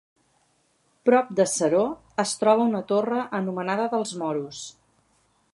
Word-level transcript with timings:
Prop 1.09 1.29
de 1.41 1.45
Seró 1.51 1.83
es 2.25 2.33
troba 2.41 2.67
una 2.71 2.83
torre 2.93 3.21
anomenada 3.41 3.89
dels 3.95 4.19
Moros. 4.23 4.67